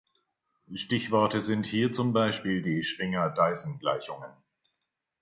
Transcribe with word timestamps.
Stichworte 0.73 1.41
sind 1.41 1.67
hier 1.67 1.91
zum 1.91 2.11
Beispiel 2.11 2.63
die 2.63 2.81
Schwinger-Dyson-Gleichungen. 2.81 4.31